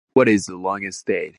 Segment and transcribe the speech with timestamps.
[0.13, 1.29] What is the longest day?